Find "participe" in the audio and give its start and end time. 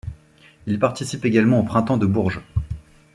0.79-1.25